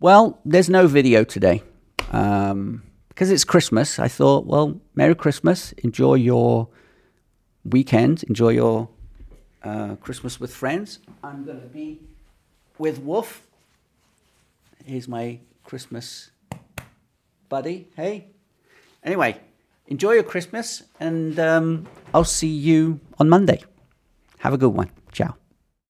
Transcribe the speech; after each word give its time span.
Well, 0.00 0.40
there's 0.46 0.70
no 0.70 0.86
video 0.86 1.24
today. 1.24 1.62
Um, 2.10 2.82
because 3.08 3.30
it's 3.30 3.44
Christmas, 3.44 3.98
I 3.98 4.08
thought, 4.08 4.46
well, 4.46 4.80
Merry 4.94 5.14
Christmas. 5.14 5.72
Enjoy 5.72 6.14
your 6.14 6.68
weekend. 7.64 8.22
Enjoy 8.24 8.48
your 8.48 8.88
uh, 9.62 9.96
Christmas 9.96 10.40
with 10.40 10.54
friends. 10.54 11.00
I'm 11.22 11.44
going 11.44 11.60
to 11.60 11.66
be 11.66 12.00
with 12.78 12.98
Wolf. 13.00 13.46
Here's 14.86 15.06
my 15.06 15.40
Christmas 15.64 16.30
buddy. 17.50 17.88
Hey. 17.94 18.28
Anyway, 19.04 19.38
enjoy 19.86 20.12
your 20.12 20.22
Christmas, 20.22 20.82
and 20.98 21.38
um, 21.38 21.86
I'll 22.14 22.24
see 22.24 22.48
you 22.48 23.00
on 23.18 23.28
Monday. 23.28 23.62
Have 24.38 24.54
a 24.54 24.58
good 24.58 24.72
one. 24.72 24.90
Ciao. 25.12 25.36